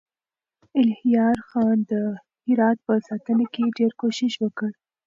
الهيار 0.79 1.37
خان 1.49 1.77
د 1.91 1.91
هرات 2.45 2.77
په 2.87 2.93
ساتنه 3.07 3.45
کې 3.53 3.63
ډېر 3.77 3.91
کوښښ 3.99 4.33
وکړ. 4.43 4.69